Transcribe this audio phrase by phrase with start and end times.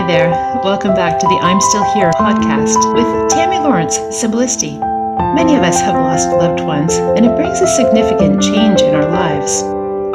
[0.00, 0.30] Hi there.
[0.64, 4.80] Welcome back to the I'm Still Here podcast with Tammy Lawrence, Cymbalisty.
[5.34, 9.04] Many of us have lost loved ones, and it brings a significant change in our
[9.10, 9.62] lives.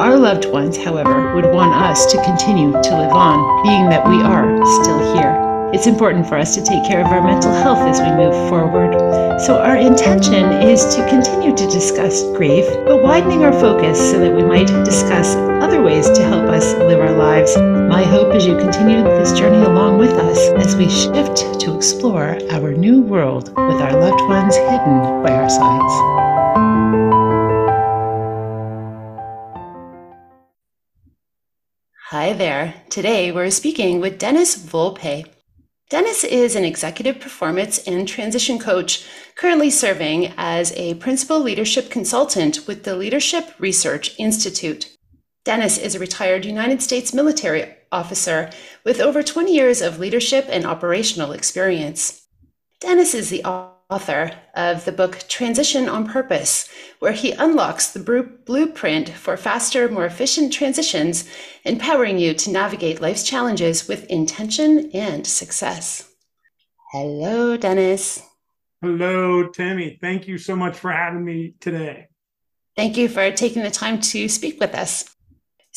[0.02, 4.20] Our loved ones, however, would want us to continue to live on, being that we
[4.22, 5.70] are still here.
[5.72, 8.92] It's important for us to take care of our mental health as we move forward.
[9.40, 14.34] So, our intention is to continue to discuss grief, but widening our focus so that
[14.34, 15.36] we might discuss
[15.66, 17.56] other ways to help us live our lives.
[17.56, 22.38] My hope is you continue this journey along with us as we shift to explore
[22.52, 25.92] our new world with our loved ones hidden by our sides.
[32.10, 32.74] Hi there.
[32.88, 35.26] Today we're speaking with Dennis Volpe.
[35.90, 42.68] Dennis is an executive performance and transition coach, currently serving as a principal leadership consultant
[42.68, 44.95] with the Leadership Research Institute.
[45.46, 48.50] Dennis is a retired United States military officer
[48.84, 52.26] with over 20 years of leadership and operational experience.
[52.80, 59.08] Dennis is the author of the book Transition on Purpose, where he unlocks the blueprint
[59.10, 61.30] for faster, more efficient transitions,
[61.62, 66.12] empowering you to navigate life's challenges with intention and success.
[66.90, 68.20] Hello, Dennis.
[68.82, 69.96] Hello, Tammy.
[70.00, 72.08] Thank you so much for having me today.
[72.74, 75.15] Thank you for taking the time to speak with us.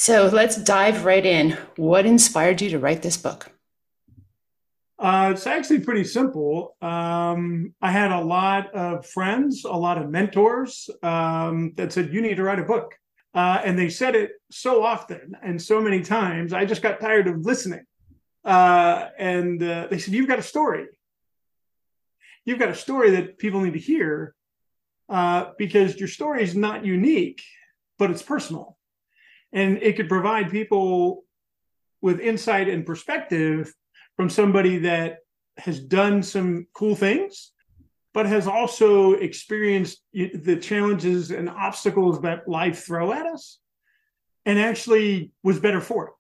[0.01, 1.57] So let's dive right in.
[1.75, 3.51] What inspired you to write this book?
[4.97, 6.77] Uh, it's actually pretty simple.
[6.81, 12.21] Um, I had a lot of friends, a lot of mentors um, that said, You
[12.21, 12.95] need to write a book.
[13.33, 17.27] Uh, and they said it so often and so many times, I just got tired
[17.27, 17.83] of listening.
[18.45, 20.85] Uh, and uh, they said, You've got a story.
[22.45, 24.33] You've got a story that people need to hear
[25.09, 27.43] uh, because your story is not unique,
[27.97, 28.78] but it's personal.
[29.51, 31.23] And it could provide people
[32.01, 33.73] with insight and perspective
[34.15, 35.17] from somebody that
[35.57, 37.51] has done some cool things,
[38.13, 43.59] but has also experienced the challenges and obstacles that life throw at us
[44.45, 46.13] and actually was better for it.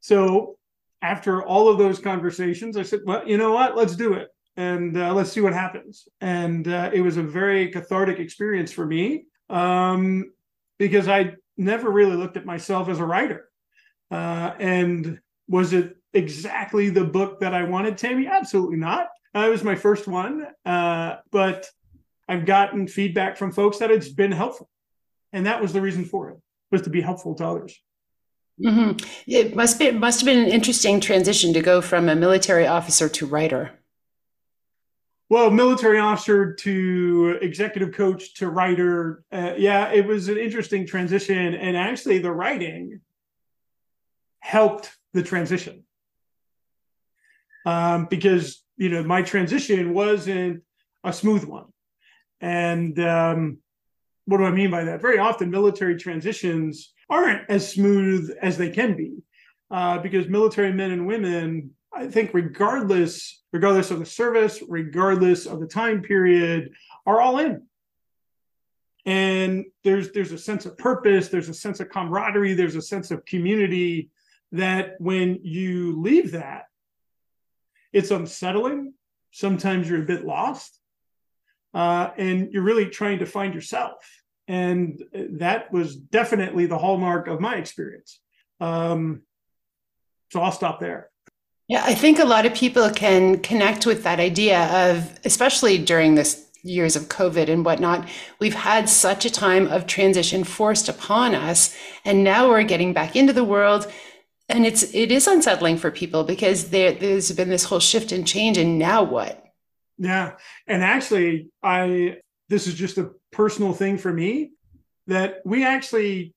[0.00, 0.56] So
[1.02, 3.76] after all of those conversations, I said, well, you know what?
[3.76, 6.08] Let's do it and uh, let's see what happens.
[6.20, 10.32] And uh, it was a very cathartic experience for me um,
[10.78, 13.48] because I never really looked at myself as a writer.
[14.10, 18.26] Uh, and was it exactly the book that I wanted, Tammy?
[18.26, 19.08] Absolutely not.
[19.34, 21.66] Uh, it was my first one, uh, but
[22.28, 24.68] I've gotten feedback from folks that it's been helpful,
[25.32, 26.38] and that was the reason for it
[26.70, 27.78] was to be helpful to others.
[28.64, 29.06] Mm-hmm.
[29.26, 32.66] It must be it must have been an interesting transition to go from a military
[32.66, 33.78] officer to writer.
[35.28, 39.24] Well, military officer to executive coach to writer.
[39.32, 43.00] Uh, yeah, it was an interesting transition, and actually, the writing
[44.38, 45.82] helped the transition
[47.64, 50.62] um, because you know my transition wasn't
[51.02, 51.66] a smooth one.
[52.40, 53.58] And um,
[54.26, 55.02] what do I mean by that?
[55.02, 59.16] Very often, military transitions aren't as smooth as they can be
[59.70, 65.60] uh, because military men and women, I think, regardless regardless of the service, regardless of
[65.60, 66.72] the time period,
[67.06, 67.62] are all in.
[69.06, 73.10] And there's there's a sense of purpose, there's a sense of camaraderie, there's a sense
[73.10, 74.10] of community
[74.52, 76.64] that when you leave that,
[77.92, 78.94] it's unsettling.
[79.30, 80.78] Sometimes you're a bit lost,
[81.74, 83.94] uh, and you're really trying to find yourself.
[84.48, 88.20] And that was definitely the hallmark of my experience.
[88.60, 89.22] Um,
[90.32, 91.10] so I'll stop there.
[91.68, 96.14] Yeah, I think a lot of people can connect with that idea of, especially during
[96.14, 101.34] this years of COVID and whatnot, we've had such a time of transition forced upon
[101.34, 101.76] us.
[102.04, 103.90] And now we're getting back into the world
[104.48, 108.26] and it's it is unsettling for people because there there's been this whole shift and
[108.26, 109.44] change and now what
[109.98, 110.32] yeah
[110.66, 112.16] and actually i
[112.48, 114.52] this is just a personal thing for me
[115.06, 116.34] that we actually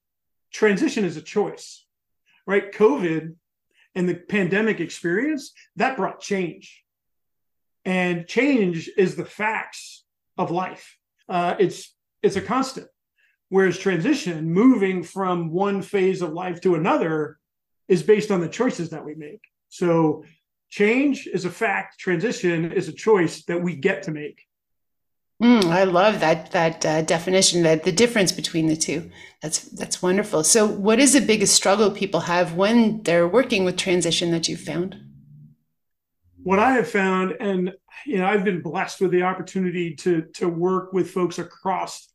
[0.52, 1.86] transition is a choice
[2.48, 3.36] right covid
[3.96, 6.84] and the pandemic experience that brought change
[7.86, 10.04] and change is the facts
[10.38, 10.98] of life
[11.28, 12.88] uh, it's it's a constant
[13.50, 17.38] whereas transition moving from one phase of life to another
[17.88, 19.42] is based on the choices that we make.
[19.70, 20.24] So
[20.70, 24.46] change is a fact, transition is a choice that we get to make.
[25.42, 29.10] Mm, I love that that uh, definition that the difference between the two.
[29.42, 30.44] That's that's wonderful.
[30.44, 34.60] So what is the biggest struggle people have when they're working with transition that you've
[34.60, 34.98] found?
[36.44, 37.74] What I have found and
[38.06, 42.12] you know I've been blessed with the opportunity to to work with folks across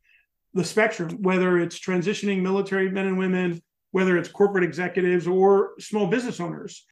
[0.52, 3.62] the spectrum whether it's transitioning military men and women
[3.94, 6.84] whether it's corporate executives or small business owners.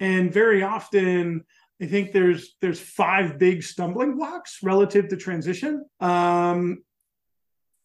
[0.00, 1.44] And very often,
[1.80, 5.84] I think there's there's five big stumbling blocks relative to transition.
[6.00, 6.82] Um,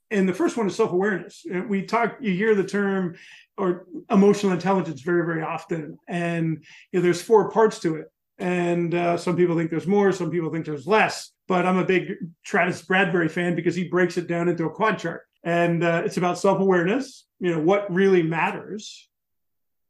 [0.10, 1.46] and the first one is self-awareness.
[1.68, 3.16] We talk, you hear the term
[3.58, 8.12] or emotional intelligence very, very often, and you know, there's four parts to it.
[8.38, 11.32] And uh, some people think there's more, some people think there's less.
[11.48, 15.00] But I'm a big Travis Bradberry fan because he breaks it down into a quad
[15.00, 17.26] chart, and uh, it's about self-awareness.
[17.40, 19.10] You know what really matters.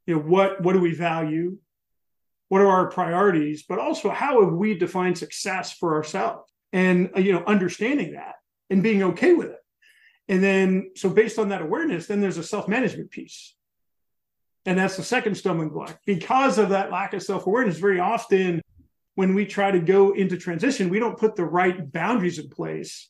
[0.06, 1.58] You know what what do we value?
[2.52, 3.64] What are our priorities?
[3.64, 6.52] But also how have we defined success for ourselves?
[6.74, 8.36] And uh, you know understanding that
[8.70, 9.62] and being okay with it
[10.32, 13.54] and then, so based on that awareness, then there's a self management piece.
[14.66, 16.00] And that's the second stumbling block.
[16.06, 18.62] Because of that lack of self awareness, very often
[19.16, 23.10] when we try to go into transition, we don't put the right boundaries in place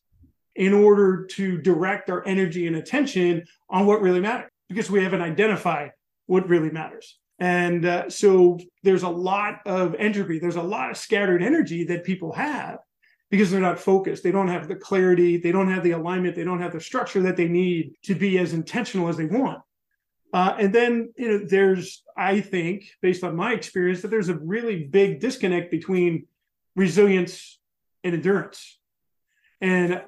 [0.56, 5.22] in order to direct our energy and attention on what really matters because we haven't
[5.22, 5.92] identified
[6.26, 7.20] what really matters.
[7.42, 12.04] And uh, so there's a lot of entropy, there's a lot of scattered energy that
[12.04, 12.78] people have
[13.32, 14.22] because they're not focused.
[14.22, 17.24] They don't have the clarity, they don't have the alignment, they don't have the structure
[17.24, 19.60] that they need to be as intentional as they want.
[20.32, 24.36] Uh, and then, you know, there's, I think, based on my experience, that there's a
[24.38, 26.28] really big disconnect between
[26.76, 27.60] resilience
[28.04, 28.78] and endurance.
[29.62, 30.04] And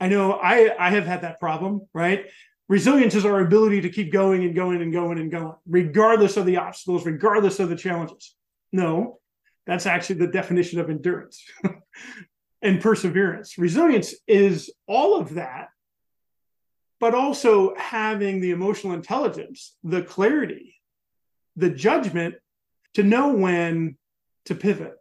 [0.00, 2.26] I know I, I have had that problem, right?
[2.68, 6.44] Resilience is our ability to keep going and going and going and going, regardless of
[6.44, 8.34] the obstacles, regardless of the challenges.
[8.72, 9.20] No,
[9.66, 11.42] that's actually the definition of endurance.
[12.62, 13.58] and perseverance.
[13.58, 15.68] Resilience is all of that,
[17.00, 20.74] but also having the emotional intelligence, the clarity,
[21.56, 22.34] the judgment
[22.94, 23.96] to know when
[24.46, 24.94] to pivot,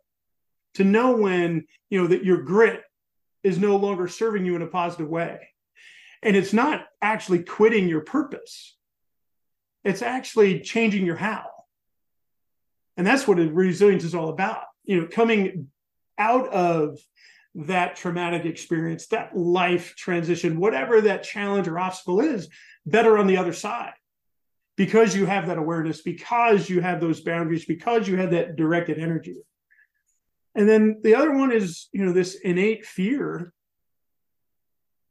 [0.75, 2.81] to know when, you know, that your grit
[3.43, 5.49] is no longer serving you in a positive way.
[6.23, 8.75] And it's not actually quitting your purpose.
[9.83, 11.45] It's actually changing your how.
[12.97, 14.63] And that's what resilience is all about.
[14.83, 15.67] You know, coming
[16.17, 16.99] out of
[17.55, 22.49] that traumatic experience, that life transition, whatever that challenge or obstacle is,
[22.85, 23.93] better on the other side.
[24.75, 28.99] Because you have that awareness, because you have those boundaries, because you have that directed
[28.99, 29.37] energy.
[30.53, 33.53] And then the other one is, you know, this innate fear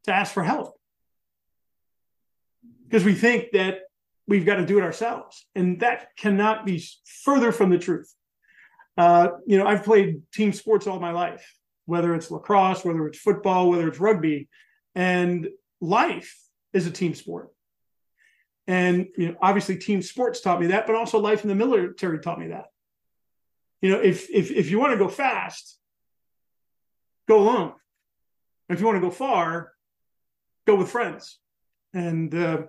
[0.05, 0.79] to ask for help.
[2.89, 3.81] Because we think that
[4.27, 5.47] we've got to do it ourselves.
[5.55, 8.13] And that cannot be further from the truth.
[8.97, 11.45] Uh, you know, I've played team sports all my life
[11.87, 14.49] whether it's lacrosse, whether it's football, whether it's rugby.
[14.95, 15.49] And
[15.81, 16.37] life
[16.73, 17.49] is a team sport.
[18.67, 22.19] And you know, obviously team sports taught me that, but also life in the military
[22.19, 22.67] taught me that.
[23.81, 25.79] You know, if if if you want to go fast,
[27.29, 27.75] go alone.
[28.69, 29.73] If you want to go far,
[30.67, 31.39] go with friends.
[31.95, 32.63] And uh,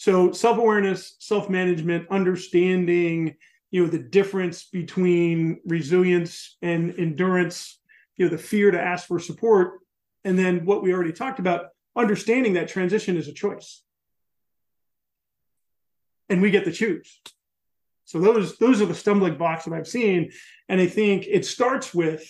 [0.00, 3.36] so self-awareness, self-management, understanding,
[3.70, 7.78] you know, the difference between resilience and endurance
[8.16, 9.80] you know the fear to ask for support
[10.24, 13.82] and then what we already talked about understanding that transition is a choice.
[16.30, 17.20] And we get to choose.
[18.06, 20.32] So those those are the stumbling blocks that i've seen
[20.70, 22.24] and i think it starts with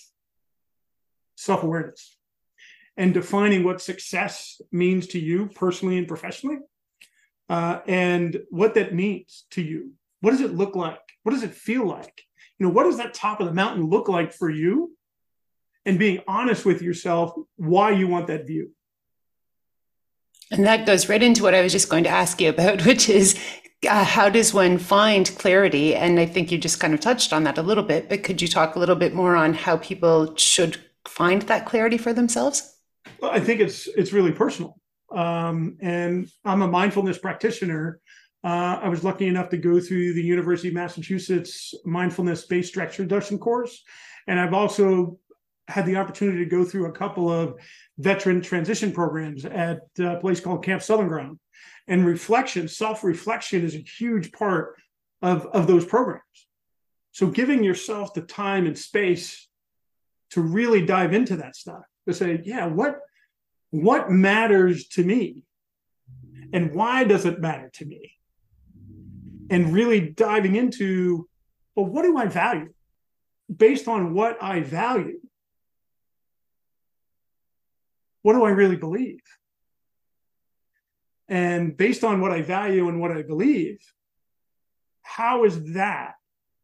[1.36, 2.16] self-awareness
[2.96, 6.58] and defining what success means to you personally and professionally
[7.50, 9.92] uh, and what that means to you
[10.22, 12.22] what does it look like what does it feel like
[12.58, 14.96] you know what does that top of the mountain look like for you
[15.86, 18.70] and being honest with yourself why you want that view.
[20.50, 23.08] And that goes right into what I was just going to ask you about, which
[23.08, 23.38] is
[23.88, 25.94] uh, how does one find clarity?
[25.94, 28.42] And I think you just kind of touched on that a little bit, but could
[28.42, 32.76] you talk a little bit more on how people should find that clarity for themselves?
[33.20, 34.79] Well, I think it's it's really personal.
[35.10, 38.00] Um, and I'm a mindfulness practitioner.
[38.42, 42.98] Uh, I was lucky enough to go through the University of Massachusetts mindfulness based stress
[42.98, 43.82] reduction course.
[44.26, 45.18] And I've also
[45.68, 47.54] had the opportunity to go through a couple of
[47.98, 51.38] veteran transition programs at a place called Camp Southern Ground.
[51.86, 54.76] And reflection, self reflection is a huge part
[55.22, 56.22] of, of those programs.
[57.12, 59.48] So giving yourself the time and space
[60.30, 63.00] to really dive into that stuff, to say, yeah, what
[63.70, 65.44] what matters to me?
[66.52, 68.12] And why does it matter to me?
[69.48, 71.28] And really diving into,
[71.74, 72.72] well, what do I value?
[73.54, 75.20] Based on what I value,
[78.22, 79.20] what do I really believe?
[81.28, 83.78] And based on what I value and what I believe,
[85.02, 86.14] how is that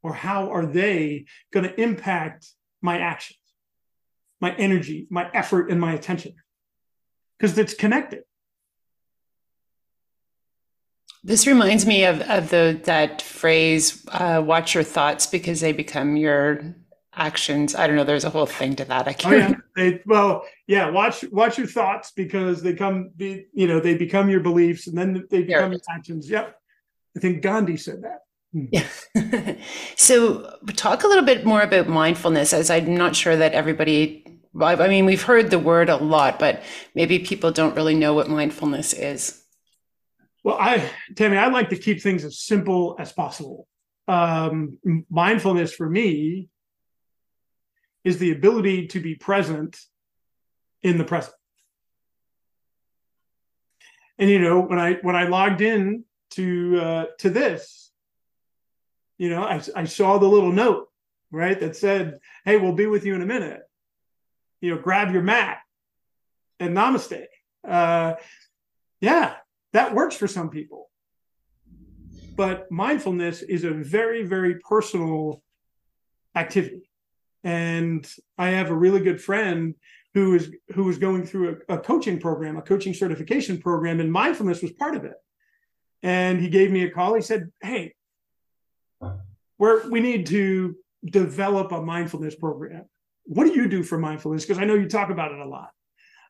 [0.02, 2.46] or how are they going to impact
[2.82, 3.38] my actions,
[4.40, 6.34] my energy, my effort, and my attention?
[7.38, 8.24] Because it's connected.
[11.22, 16.16] This reminds me of, of the that phrase, uh, watch your thoughts because they become
[16.16, 16.76] your
[17.16, 17.74] actions.
[17.74, 18.04] I don't know.
[18.04, 19.08] There's a whole thing to that.
[19.08, 19.34] I can't.
[19.34, 19.54] Oh, yeah.
[19.76, 20.88] They, well, yeah.
[20.88, 23.10] Watch watch your thoughts because they come.
[23.14, 26.30] Be, you know, they become your beliefs, and then they become your actions.
[26.30, 26.58] Yep.
[27.14, 28.20] I think Gandhi said that.
[28.52, 28.66] Hmm.
[28.72, 29.56] Yeah.
[29.96, 34.35] so, talk a little bit more about mindfulness, as I'm not sure that everybody.
[34.60, 36.62] I mean, we've heard the word a lot, but
[36.94, 39.42] maybe people don't really know what mindfulness is.
[40.44, 43.66] Well, I, Tammy, I like to keep things as simple as possible.
[44.08, 44.78] Um,
[45.10, 46.48] mindfulness for me
[48.04, 49.76] is the ability to be present
[50.82, 51.34] in the present.
[54.18, 57.90] And you know, when I when I logged in to uh, to this,
[59.18, 60.88] you know, I, I saw the little note
[61.30, 63.65] right that said, "Hey, we'll be with you in a minute."
[64.60, 65.58] You know, grab your mat
[66.60, 67.24] and namaste.
[67.66, 68.14] Uh,
[69.00, 69.34] yeah,
[69.72, 70.90] that works for some people.
[72.34, 75.42] But mindfulness is a very, very personal
[76.34, 76.90] activity.
[77.44, 79.74] And I have a really good friend
[80.14, 84.10] who is who was going through a, a coaching program, a coaching certification program, and
[84.10, 85.14] mindfulness was part of it.
[86.02, 87.14] And he gave me a call.
[87.14, 87.94] He said, Hey,
[89.58, 92.86] we're, we need to develop a mindfulness program.
[93.26, 94.44] What do you do for mindfulness?
[94.44, 95.70] Because I know you talk about it a lot.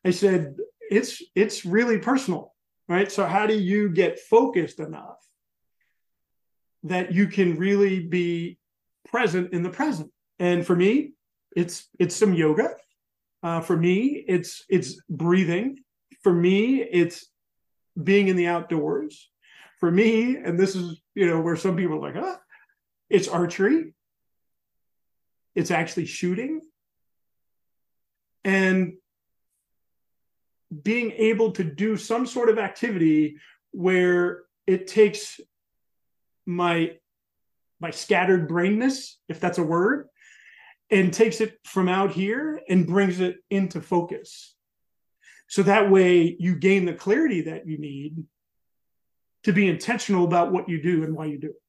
[0.05, 0.57] I said,
[0.91, 2.53] it's it's really personal
[2.89, 3.11] right?
[3.11, 5.19] So, how do you get focused enough
[6.85, 8.59] that you can really be
[9.09, 10.11] present in the present?
[10.39, 11.13] And for me,
[11.55, 12.71] it's it's some yoga.
[13.43, 15.79] Uh, for me, it's it's breathing.
[16.23, 17.27] For me, it's
[18.03, 19.31] being in the outdoors.
[19.81, 22.37] For me, and this is you know where some people are like, huh?
[23.09, 23.95] It's archery.
[25.55, 26.61] It's actually shooting.
[28.47, 28.95] And
[30.83, 33.39] being able to do some sort of activity
[33.73, 35.41] where it takes
[36.47, 36.97] my
[37.81, 40.09] my scattered brainness if that's a word
[40.91, 44.55] and takes it from out here and brings it into focus.
[45.49, 48.25] So that way you gain the clarity that you need
[49.43, 51.63] to be intentional about what you do and why you do it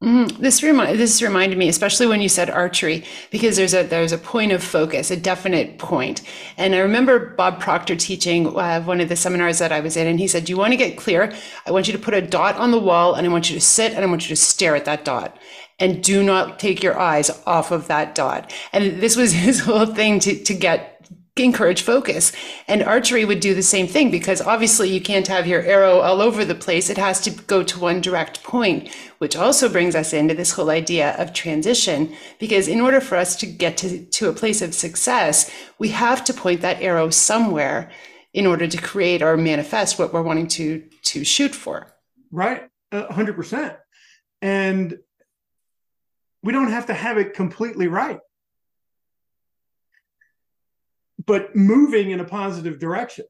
[0.00, 4.12] Mm, this remi- this reminded me, especially when you said archery, because there's a there's
[4.12, 6.22] a point of focus, a definite point.
[6.56, 10.06] And I remember Bob Proctor teaching uh, one of the seminars that I was in,
[10.06, 11.32] and he said, "Do you want to get clear?
[11.66, 13.60] I want you to put a dot on the wall, and I want you to
[13.60, 15.36] sit, and I want you to stare at that dot."
[15.80, 18.52] And do not take your eyes off of that dot.
[18.72, 20.97] And this was his whole thing to, to get
[21.44, 22.32] encourage focus.
[22.66, 26.20] And archery would do the same thing because obviously you can't have your arrow all
[26.20, 26.90] over the place.
[26.90, 30.70] It has to go to one direct point, which also brings us into this whole
[30.70, 32.14] idea of transition.
[32.38, 36.24] Because in order for us to get to, to a place of success, we have
[36.24, 37.90] to point that arrow somewhere
[38.32, 41.86] in order to create or manifest what we're wanting to, to shoot for.
[42.30, 42.68] Right.
[42.92, 43.76] Hundred percent.
[44.40, 44.98] And
[46.42, 48.20] we don't have to have it completely right
[51.28, 53.26] but moving in a positive direction.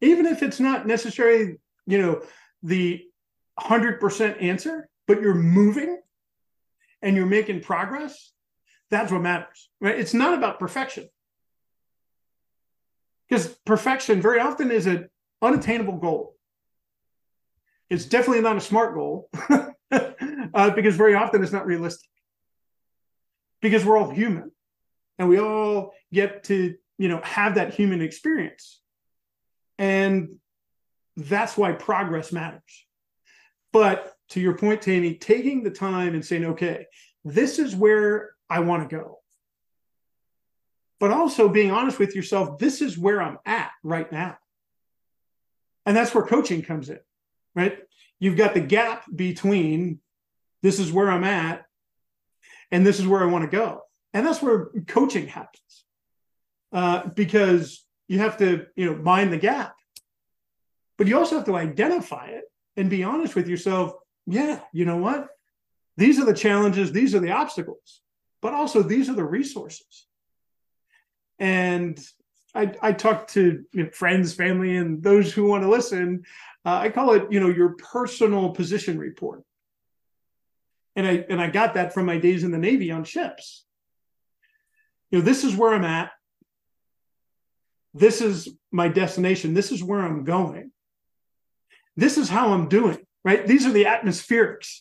[0.00, 2.22] Even if it's not necessarily, you know,
[2.62, 3.04] the
[3.60, 6.00] 100% answer, but you're moving
[7.02, 8.32] and you're making progress,
[8.90, 9.98] that's what matters, right?
[9.98, 11.06] It's not about perfection.
[13.28, 15.10] Because perfection very often is an
[15.42, 16.34] unattainable goal.
[17.90, 19.28] It's definitely not a smart goal
[19.90, 22.08] uh, because very often it's not realistic.
[23.60, 24.50] Because we're all human
[25.18, 28.80] and we all get to you know have that human experience.
[29.78, 30.36] And
[31.16, 32.86] that's why progress matters.
[33.72, 36.86] But to your point tammy taking the time and saying okay
[37.24, 39.18] this is where i want to go.
[41.00, 44.38] But also being honest with yourself this is where i'm at right now.
[45.86, 47.00] And that's where coaching comes in
[47.54, 47.78] right?
[48.18, 50.00] You've got the gap between
[50.62, 51.66] this is where i'm at
[52.70, 53.82] and this is where i want to go
[54.14, 55.84] and that's where coaching happens
[56.72, 59.74] uh, because you have to you know mind the gap.
[60.96, 62.44] But you also have to identify it
[62.76, 63.92] and be honest with yourself
[64.26, 65.28] yeah you know what?
[65.96, 68.00] These are the challenges these are the obstacles
[68.40, 70.06] but also these are the resources.
[71.38, 71.98] And
[72.54, 76.22] i, I talk to you know, friends family and those who want to listen
[76.64, 79.42] uh, i call it you know your personal position report.
[80.94, 83.63] And i and i got that from my days in the navy on ships
[85.10, 86.10] you know, this is where I'm at.
[87.92, 89.54] This is my destination.
[89.54, 90.72] This is where I'm going.
[91.96, 93.46] This is how I'm doing, right?
[93.46, 94.80] These are the atmospherics.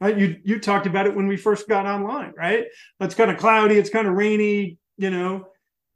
[0.00, 0.18] Right?
[0.18, 2.66] You you talked about it when we first got online, right?
[3.00, 5.46] It's kind of cloudy, it's kind of rainy, you know.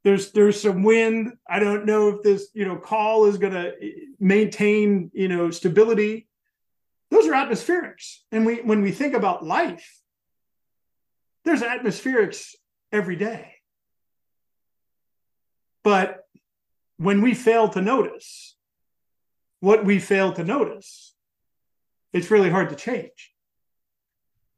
[0.04, 1.32] there's there's some wind.
[1.48, 3.90] I don't know if this you know call is going to eh,
[4.20, 6.28] maintain you know stability.
[7.10, 10.00] Those are atmospherics, and we when we think about life,
[11.44, 12.54] there's atmospherics
[12.92, 13.52] every day.
[15.82, 16.24] But
[16.96, 18.56] when we fail to notice
[19.60, 21.14] what we fail to notice,
[22.12, 23.32] it's really hard to change.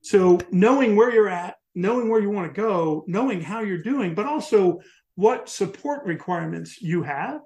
[0.03, 4.15] So knowing where you're at, knowing where you want to go, knowing how you're doing,
[4.15, 4.81] but also
[5.17, 7.41] what support requirements you have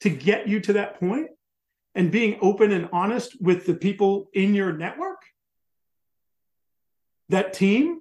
[0.00, 1.28] to get you to that point
[1.94, 5.18] and being open and honest with the people in your network
[7.28, 8.00] that team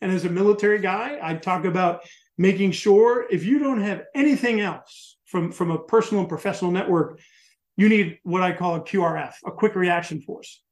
[0.00, 2.00] and as a military guy i talk about
[2.38, 7.20] making sure if you don't have anything else from from a personal and professional network
[7.76, 10.62] you need what i call a qrf a quick reaction force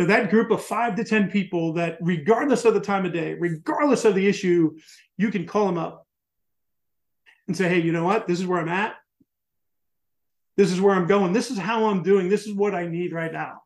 [0.00, 3.34] so that group of five to ten people that regardless of the time of day
[3.34, 4.76] regardless of the issue
[5.16, 6.06] you can call them up
[7.46, 8.26] and say, hey, you know what?
[8.26, 8.94] This is where I'm at.
[10.56, 11.32] This is where I'm going.
[11.32, 12.28] This is how I'm doing.
[12.28, 13.62] This is what I need right now.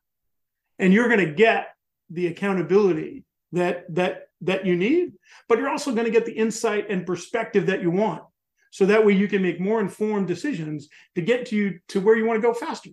[0.79, 1.69] And you're going to get
[2.11, 5.13] the accountability that that that you need,
[5.49, 8.23] but you're also going to get the insight and perspective that you want.
[8.71, 12.17] So that way you can make more informed decisions to get to you to where
[12.17, 12.91] you want to go faster.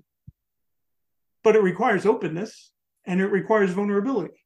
[1.44, 2.72] But it requires openness
[3.06, 4.44] and it requires vulnerability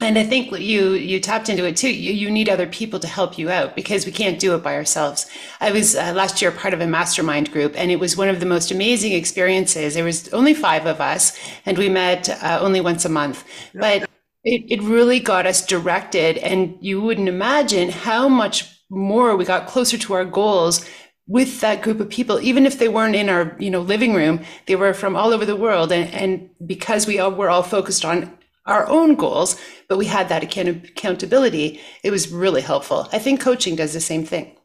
[0.00, 1.88] and I think you you tapped into it too.
[1.88, 4.74] You, you need other people to help you out because we can't do it by
[4.74, 5.26] ourselves.
[5.58, 8.40] I was uh, last year part of a mastermind group, and it was one of
[8.40, 9.94] the most amazing experiences.
[9.94, 14.05] There was only five of us, and we met uh, only once a month, but
[14.46, 16.38] it, it really got us directed.
[16.38, 20.88] And you wouldn't imagine how much more we got closer to our goals
[21.26, 24.40] with that group of people, even if they weren't in our you know living room,
[24.66, 28.04] they were from all over the world, and, and because we all were all focused
[28.04, 31.80] on our own goals, but we had that account- accountability.
[32.04, 33.08] It was really helpful.
[33.12, 34.56] I think coaching does the same thing.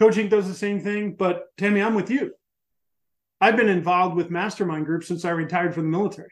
[0.00, 2.34] Coaching does the same thing, but Tammy, I'm with you.
[3.40, 6.30] I've been involved with mastermind groups since I retired from the military.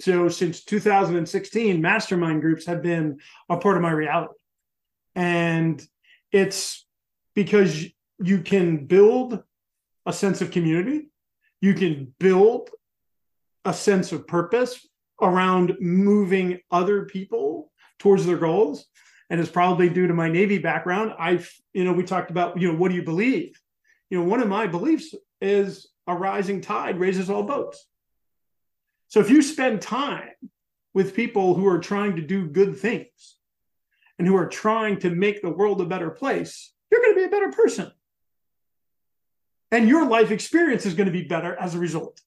[0.00, 4.34] So since 2016, mastermind groups have been a part of my reality.
[5.14, 5.82] And
[6.30, 6.84] it's
[7.34, 7.86] because
[8.18, 9.42] you can build
[10.04, 11.08] a sense of community,
[11.60, 12.70] you can build
[13.64, 14.86] a sense of purpose
[15.20, 18.86] around moving other people towards their goals.
[19.30, 21.12] And it's probably due to my navy background.
[21.18, 23.58] I've you know we talked about you know what do you believe?
[24.10, 27.84] You know one of my beliefs is a rising tide raises all boats
[29.08, 30.30] so if you spend time
[30.94, 33.36] with people who are trying to do good things
[34.18, 37.24] and who are trying to make the world a better place you're going to be
[37.24, 37.92] a better person.
[39.70, 42.20] And your life experience is going to be better as a result.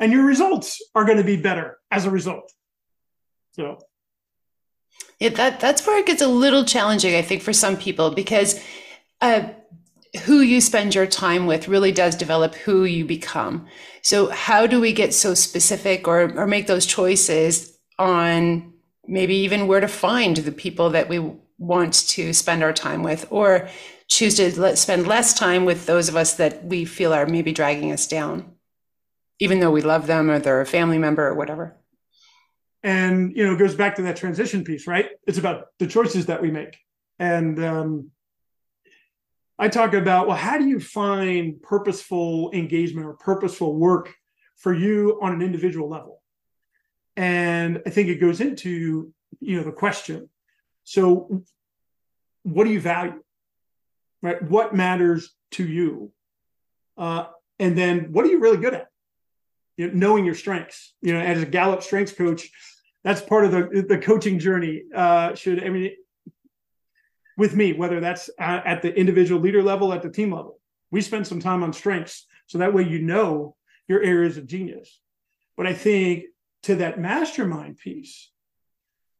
[0.00, 2.52] And your results are going to be better as a result.
[3.52, 3.78] So,
[5.18, 8.62] yeah, that that's where it gets a little challenging, I think, for some people because
[9.20, 9.48] uh,
[10.24, 13.66] who you spend your time with really does develop who you become.
[14.02, 18.72] So, how do we get so specific or or make those choices on
[19.06, 23.26] maybe even where to find the people that we want to spend our time with,
[23.30, 23.68] or
[24.08, 27.52] choose to let, spend less time with those of us that we feel are maybe
[27.52, 28.54] dragging us down?
[29.38, 31.76] even though we love them or they're a family member or whatever.
[32.82, 35.10] And you know, it goes back to that transition piece, right?
[35.26, 36.76] It's about the choices that we make.
[37.18, 38.10] And um,
[39.58, 44.14] I talk about, well, how do you find purposeful engagement or purposeful work
[44.56, 46.22] for you on an individual level?
[47.16, 50.28] And I think it goes into, you know, the question.
[50.84, 51.42] So,
[52.44, 53.22] what do you value?
[54.22, 54.40] Right?
[54.42, 56.12] What matters to you?
[56.96, 57.26] Uh,
[57.58, 58.88] and then what are you really good at?
[59.78, 60.92] you know, knowing your strengths.
[61.00, 62.50] You know, as a Gallup strengths coach,
[63.04, 64.82] that's part of the the coaching journey.
[64.94, 65.92] Uh, should I mean,
[67.38, 71.26] with me, whether that's at the individual leader level, at the team level, we spend
[71.26, 75.00] some time on strengths, so that way you know your areas of genius.
[75.56, 76.24] But I think
[76.64, 78.30] to that mastermind piece,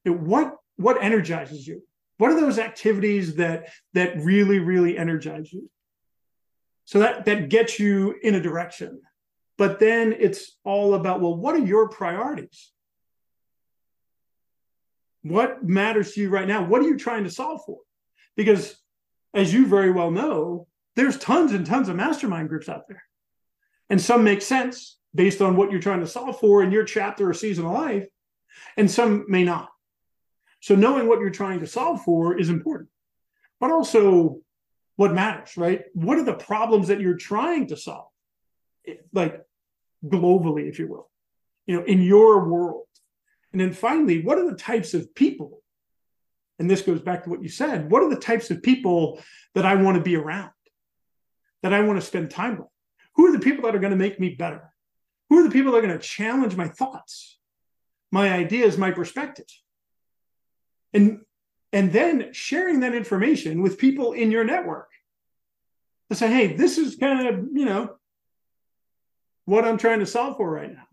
[0.04, 1.82] what what energizes you?
[2.18, 5.70] What are those activities that that really really energize you?
[6.84, 9.00] So that that gets you in a direction
[9.58, 12.70] but then it's all about, well, what are your priorities?
[15.22, 16.64] What matters to you right now?
[16.64, 17.80] What are you trying to solve for?
[18.38, 18.76] Because
[19.34, 23.02] as you very well know, there's tons and tons of mastermind groups out there.
[23.90, 27.28] And some make sense based on what you're trying to solve for in your chapter
[27.28, 28.06] or season of life,
[28.76, 29.68] and some may not.
[30.60, 32.90] So knowing what you're trying to solve for is important.
[33.58, 34.38] But also
[34.94, 35.86] what matters, right?
[35.94, 38.08] What are the problems that you're trying to solve?
[39.12, 39.42] Like
[40.04, 41.10] globally, if you will,
[41.66, 42.86] you know, in your world.
[43.50, 45.60] And then finally, what are the types of people
[46.58, 49.20] and this goes back to what you said, what are the types of people
[49.54, 50.50] that I want to be around,
[51.62, 52.68] that I want to spend time with?
[53.14, 54.72] Who are the people that are going to make me better?
[55.28, 57.38] Who are the people that are going to challenge my thoughts,
[58.10, 59.46] my ideas, my perspective?
[60.94, 61.20] And
[61.72, 64.88] and then sharing that information with people in your network
[66.08, 67.96] to say, hey, this is kind of, you know,
[69.44, 70.86] what I'm trying to solve for right now.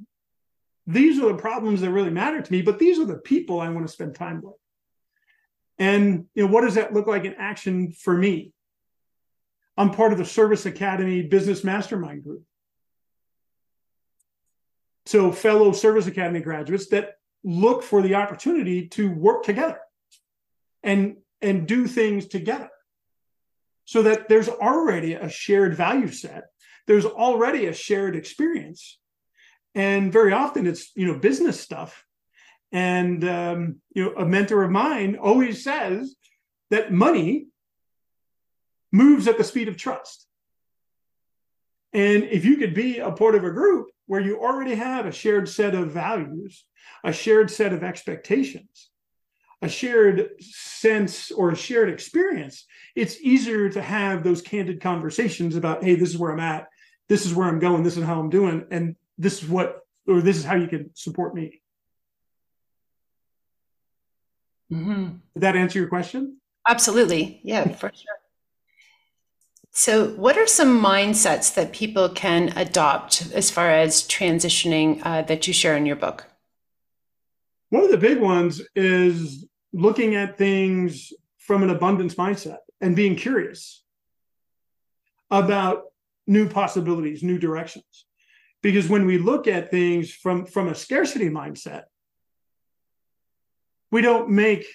[0.86, 3.69] These are the problems that really matter to me, but these are the people I
[3.69, 4.56] want to spend time with.
[5.78, 8.54] And you know, what does that look like in action for me?
[9.78, 12.44] I'm part of the Service Academy Business Mastermind Group.
[15.06, 19.80] So, fellow Service Academy graduates that look for the opportunity to work together
[20.82, 22.70] and, and do things together
[23.84, 26.46] so that there's already a shared value set,
[26.88, 28.98] there's already a shared experience.
[29.76, 32.05] And very often it's you know business stuff
[32.76, 36.14] and um, you know, a mentor of mine always says
[36.72, 37.48] that money
[38.92, 40.28] moves at the speed of trust.
[41.94, 45.14] And if you could be a part of a group where you already have a
[45.14, 46.66] shared set of values,
[47.02, 48.90] a shared set of expectations,
[49.62, 55.82] a shared sense or a shared experience, it's easier to have those candid conversations about,
[55.82, 56.68] hey, this is where I'm at,
[57.08, 60.20] this is where I'm going, this is how I'm doing, and this is what, or
[60.20, 61.62] this is how you can support me.
[64.71, 65.04] Mm-hmm.
[65.34, 66.38] Did that answer your question?
[66.67, 67.39] Absolutely.
[67.43, 68.15] Yeah, for sure.
[69.71, 75.47] So, what are some mindsets that people can adopt as far as transitioning uh, that
[75.47, 76.28] you share in your book?
[77.69, 83.15] One of the big ones is looking at things from an abundance mindset and being
[83.15, 83.84] curious
[85.30, 85.84] about
[86.25, 88.06] new possibilities, new directions.
[88.62, 91.84] Because when we look at things from, from a scarcity mindset,
[93.91, 94.65] we don't make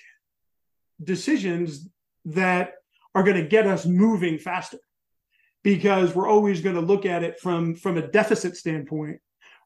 [1.03, 1.88] decisions
[2.27, 2.75] that
[3.14, 4.79] are going to get us moving faster
[5.62, 9.20] because we're always going to look at it from from a deficit standpoint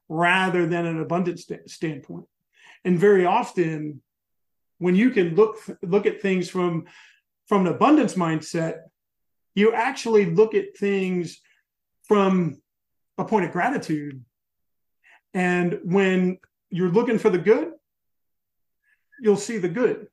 [0.09, 2.25] rather than an abundance st- standpoint.
[2.83, 4.01] And very often
[4.77, 6.85] when you can look look at things from
[7.47, 8.79] from an abundance mindset
[9.55, 11.39] you actually look at things
[12.03, 12.61] from
[13.17, 14.23] a point of gratitude.
[15.33, 16.37] And when
[16.69, 17.71] you're looking for the good
[19.21, 20.07] you'll see the good.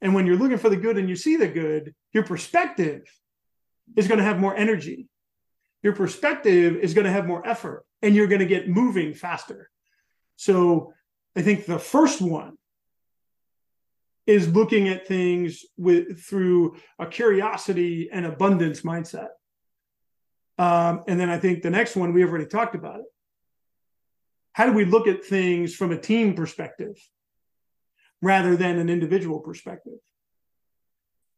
[0.00, 3.02] And when you're looking for the good and you see the good, your perspective
[3.96, 5.08] is going to have more energy.
[5.82, 9.70] Your perspective is going to have more effort and you're going to get moving faster.
[10.36, 10.92] So
[11.36, 12.56] I think the first one
[14.26, 19.28] is looking at things with through a curiosity and abundance mindset.
[20.58, 23.06] Um, and then I think the next one we have already talked about it.
[24.52, 26.96] How do we look at things from a team perspective?
[28.20, 29.98] Rather than an individual perspective.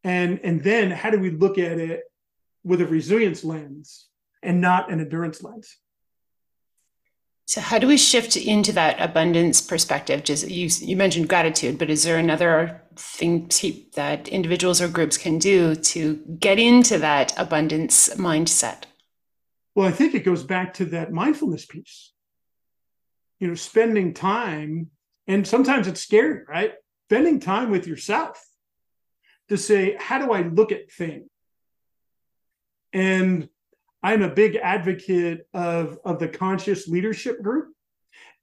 [0.02, 2.04] And, and then how do we look at it
[2.64, 4.08] with a resilience lens
[4.42, 5.76] and not an endurance lens?
[7.50, 10.22] So, how do we shift into that abundance perspective?
[10.22, 13.50] Just you, you mentioned gratitude, but is there another thing
[13.94, 18.84] that individuals or groups can do to get into that abundance mindset?
[19.74, 22.12] Well, I think it goes back to that mindfulness piece.
[23.40, 24.92] You know, spending time
[25.30, 26.72] and sometimes it's scary, right?
[27.08, 28.44] Spending time with yourself
[29.48, 31.28] to say, how do I look at things?
[32.92, 33.48] And
[34.02, 37.68] I'm a big advocate of, of the conscious leadership group.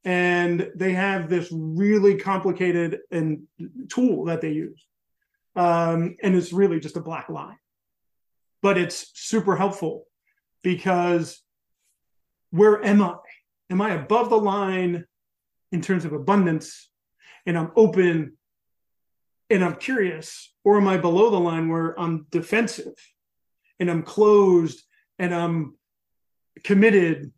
[0.06, 3.44] And they have this really complicated and
[3.90, 4.82] tool that they use.
[5.58, 7.58] Um, and it's really just a black line.
[8.62, 10.06] But it's super helpful
[10.64, 11.42] because
[12.52, 13.18] where am I?
[13.70, 15.04] Am I above the line
[15.72, 16.90] in terms of abundance
[17.46, 18.38] and I'm open
[19.50, 20.54] and I'm curious?
[20.64, 22.94] Or am I below the line where I'm defensive
[23.80, 24.84] and I'm closed
[25.18, 25.76] and I'm
[26.64, 27.32] committed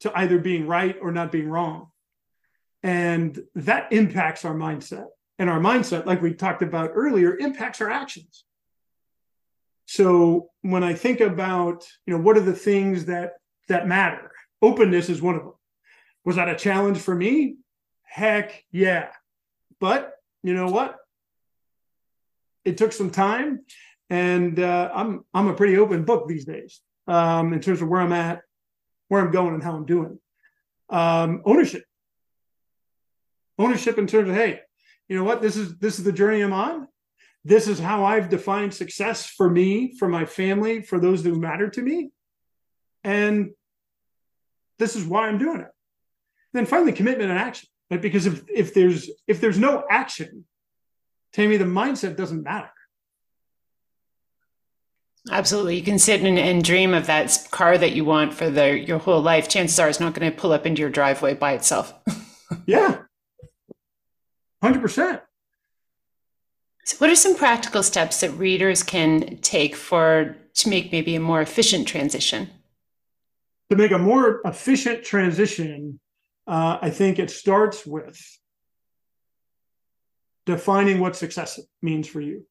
[0.00, 1.88] to either being right or not being wrong?
[2.82, 5.06] And that impacts our mindset.
[5.38, 8.44] And our mindset, like we talked about earlier, impacts our actions.
[9.86, 13.32] So when I think about, you know, what are the things that
[13.68, 14.30] that matter?
[14.62, 15.54] Openness is one of them.
[16.24, 17.56] Was that a challenge for me?
[18.02, 19.08] Heck yeah.
[19.80, 20.96] But you know what?
[22.64, 23.60] It took some time,
[24.08, 28.00] and uh, I'm I'm a pretty open book these days um, in terms of where
[28.00, 28.40] I'm at,
[29.08, 30.18] where I'm going, and how I'm doing.
[30.88, 31.84] Um, ownership,
[33.58, 34.60] ownership in terms of hey,
[35.08, 35.42] you know what?
[35.42, 36.88] This is this is the journey I'm on.
[37.44, 41.68] This is how I've defined success for me, for my family, for those who matter
[41.68, 42.10] to me,
[43.02, 43.50] and
[44.78, 45.68] this is why I'm doing it
[46.54, 50.44] then finally commitment and action right because if if there's if there's no action
[51.34, 52.70] Tammy, the mindset doesn't matter.
[55.30, 55.76] Absolutely.
[55.76, 58.98] You can sit and, and, dream of that car that you want for the, your
[58.98, 59.48] whole life.
[59.48, 61.92] Chances are it's not going to pull up into your driveway by itself.
[62.66, 63.00] yeah.
[64.62, 65.22] 100%.
[66.84, 71.20] So what are some practical steps that readers can take for to make maybe a
[71.20, 72.50] more efficient transition?
[73.70, 75.98] To make a more efficient transition,
[76.46, 78.20] uh, I think it starts with
[80.46, 82.46] defining what success means for you.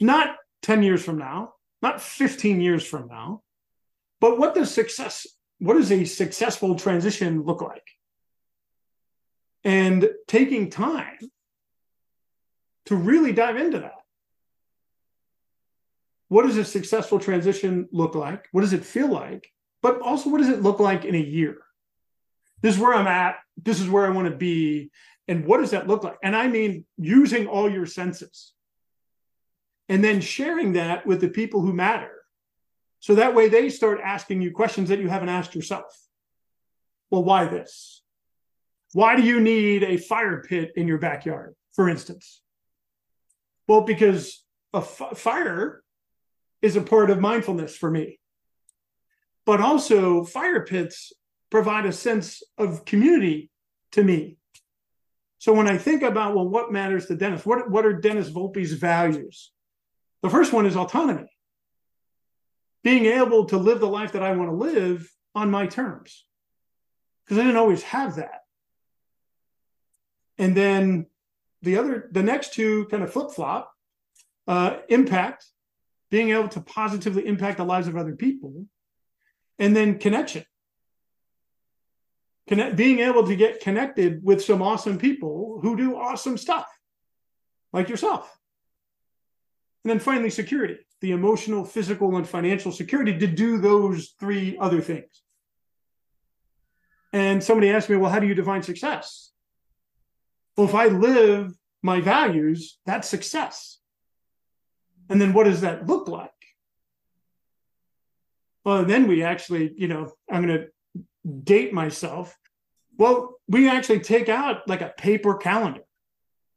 [0.00, 3.42] Not 10 years from now, not 15 years from now,
[4.20, 5.26] but what does success,
[5.58, 7.86] what does a successful transition look like?
[9.64, 11.18] And taking time
[12.86, 13.94] to really dive into that.
[16.28, 18.48] What does a successful transition look like?
[18.52, 19.50] What does it feel like?
[19.82, 21.58] But also, what does it look like in a year?
[22.64, 23.36] This is where I'm at.
[23.62, 24.90] This is where I want to be.
[25.28, 26.16] And what does that look like?
[26.22, 28.54] And I mean, using all your senses
[29.86, 32.22] and then sharing that with the people who matter.
[33.00, 35.94] So that way they start asking you questions that you haven't asked yourself.
[37.10, 38.02] Well, why this?
[38.94, 42.40] Why do you need a fire pit in your backyard, for instance?
[43.68, 45.82] Well, because a f- fire
[46.62, 48.20] is a part of mindfulness for me.
[49.44, 51.12] But also, fire pits
[51.54, 53.48] provide a sense of community
[53.92, 54.36] to me.
[55.38, 57.46] So when I think about, well, what matters to Dennis?
[57.46, 59.52] What, what are Dennis Volpe's values?
[60.22, 61.30] The first one is autonomy,
[62.82, 66.24] being able to live the life that I want to live on my terms,
[67.24, 68.40] because I didn't always have that.
[70.38, 71.06] And then
[71.62, 73.72] the other, the next two kind of flip flop
[74.48, 75.46] uh, impact,
[76.10, 78.66] being able to positively impact the lives of other people,
[79.60, 80.44] and then connection.
[82.48, 86.66] Connect, being able to get connected with some awesome people who do awesome stuff,
[87.72, 88.30] like yourself.
[89.82, 94.80] And then finally, security the emotional, physical, and financial security to do those three other
[94.80, 95.22] things.
[97.12, 99.30] And somebody asked me, well, how do you define success?
[100.56, 101.52] Well, if I live
[101.82, 103.80] my values, that's success.
[105.10, 106.30] And then what does that look like?
[108.64, 110.68] Well, then we actually, you know, I'm going to
[111.24, 112.36] date myself.
[112.96, 115.82] Well, we actually take out like a paper calendar,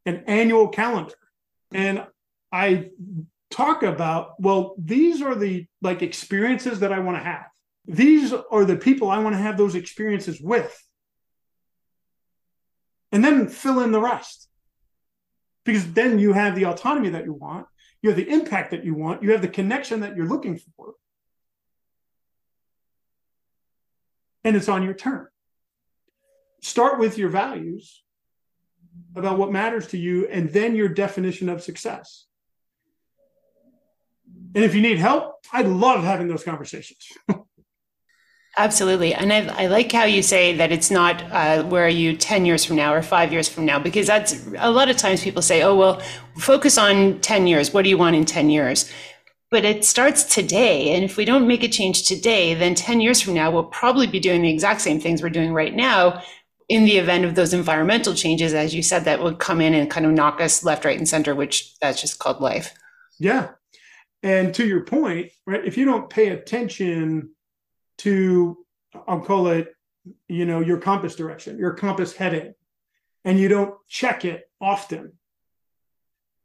[0.05, 1.15] an annual calendar.
[1.73, 2.05] And
[2.51, 2.89] I
[3.49, 7.45] talk about, well, these are the like experiences that I want to have.
[7.85, 10.77] These are the people I want to have those experiences with.
[13.11, 14.49] And then fill in the rest.
[15.63, 17.67] Because then you have the autonomy that you want,
[18.01, 20.93] you have the impact that you want, you have the connection that you're looking for.
[24.47, 25.27] And it's on your turn.
[26.61, 28.01] Start with your values
[29.13, 32.27] about what matters to you, and then your definition of success.
[34.55, 37.11] And if you need help, I love having those conversations.
[38.57, 39.13] Absolutely.
[39.13, 42.45] And I, I, like how you say that it's not uh, where are you 10
[42.45, 45.41] years from now or five years from now, because that's a lot of times people
[45.41, 46.01] say, oh, well,
[46.37, 47.73] focus on 10 years.
[47.73, 48.89] What do you want in 10 years?
[49.49, 50.93] But it starts today.
[50.93, 54.07] And if we don't make a change today, then 10 years from now, we'll probably
[54.07, 56.21] be doing the exact same things we're doing right now
[56.69, 59.89] in the event of those environmental changes, as you said, that would come in and
[59.89, 62.73] kind of knock us left, right, and center, which that's just called life.
[63.19, 63.51] Yeah.
[64.21, 67.29] And to your point, right, if you don't pay attention
[67.99, 68.57] to
[69.07, 69.73] I'll call it,
[70.27, 72.53] you know, your compass direction, your compass heading,
[73.25, 75.13] and you don't check it often.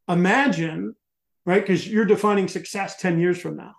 [0.08, 0.96] Imagine,
[1.44, 1.60] right?
[1.60, 3.74] Because you're defining success 10 years from now.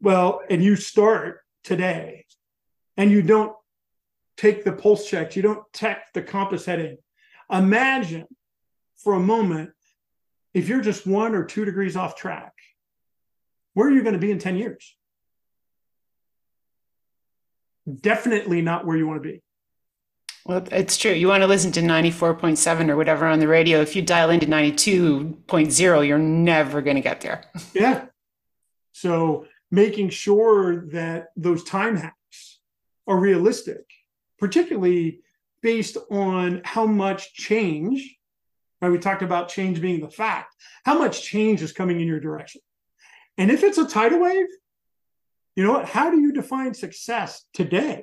[0.00, 2.26] Well, and you start today
[2.96, 3.54] and you don't
[4.36, 6.96] take the pulse checks, you don't check the compass heading.
[7.50, 8.26] Imagine
[8.96, 9.70] for a moment
[10.54, 12.52] if you're just one or two degrees off track,
[13.74, 14.96] where are you going to be in 10 years?
[18.00, 19.42] definitely not where you want to be.
[20.50, 21.12] Well, it's true.
[21.12, 23.80] You want to listen to 94.7 or whatever on the radio.
[23.80, 27.44] If you dial into 92.0, you're never going to get there.
[27.72, 28.06] Yeah.
[28.90, 32.58] So making sure that those time hacks
[33.06, 33.84] are realistic,
[34.40, 35.20] particularly
[35.62, 38.16] based on how much change,
[38.82, 38.90] right?
[38.90, 42.60] We talked about change being the fact, how much change is coming in your direction.
[43.38, 44.48] And if it's a tidal wave,
[45.54, 45.88] you know what?
[45.88, 48.02] How do you define success today?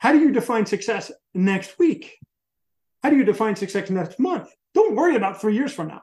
[0.00, 2.18] How do you define success next week?
[3.02, 4.48] How do you define success next month?
[4.74, 6.02] Don't worry about three years from now.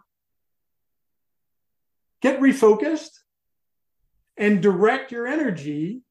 [2.21, 3.19] Get refocused
[4.37, 6.03] and direct your energy,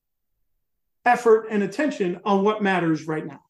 [1.04, 3.40] effort, and attention on what matters right now.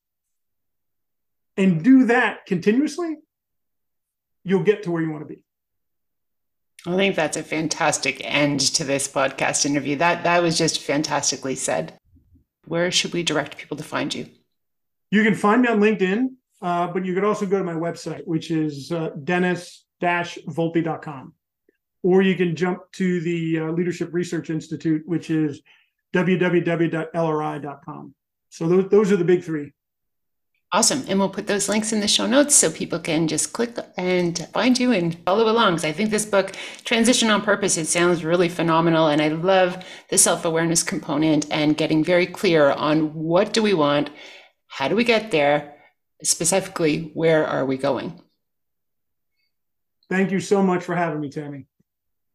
[1.57, 3.16] And do that continuously.
[4.44, 5.42] you'll get to where you want to be.
[6.87, 9.96] I think that's a fantastic end to this podcast interview.
[9.96, 11.99] That that was just fantastically said.
[12.67, 14.29] Where should we direct people to find you?
[15.11, 18.27] You can find me on LinkedIn, uh, but you could also go to my website,
[18.27, 21.33] which is uh, dennis-volpe.com.
[22.03, 25.63] Or you can jump to the uh, Leadership Research Institute, which is
[26.13, 28.15] www.lri.com.
[28.49, 29.73] So those, those are the big three.
[30.77, 31.07] Awesome.
[31.09, 34.47] And we'll put those links in the show notes so people can just click and
[34.53, 35.77] find you and follow along.
[35.77, 36.53] Because I think this book,
[36.85, 39.07] Transition on Purpose, it sounds really phenomenal.
[39.07, 43.73] And I love the self awareness component and getting very clear on what do we
[43.73, 44.11] want,
[44.67, 45.77] how do we get there,
[46.23, 48.21] specifically, where are we going?
[50.11, 51.65] Thank you so much for having me, Tammy.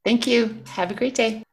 [0.03, 0.63] Thank you.
[0.65, 1.43] Have a great day.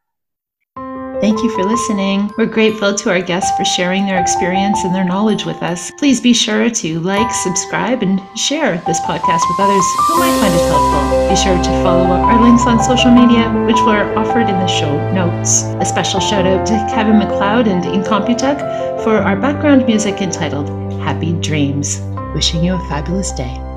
[1.20, 2.30] Thank you for listening.
[2.38, 5.90] We're grateful to our guests for sharing their experience and their knowledge with us.
[5.98, 10.54] Please be sure to like, subscribe, and share this podcast with others who might find
[10.54, 11.28] it helpful.
[11.28, 15.12] Be sure to follow our links on social media, which were offered in the show
[15.12, 15.64] notes.
[15.80, 20.68] A special shout out to Kevin MacLeod and Incompetech for our background music entitled
[21.02, 22.00] Happy Dreams.
[22.32, 23.67] Wishing you a fabulous day.